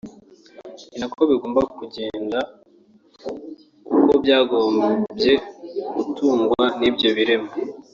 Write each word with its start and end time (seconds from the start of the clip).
ni 0.89 0.97
nako 0.99 1.21
bigomba 1.29 1.61
kugenda 1.77 2.39
kuko 3.91 4.13
byagombye 4.23 5.33
gutungwa 5.95 6.63
n’ibyo 6.79 7.09
birema 7.17 7.51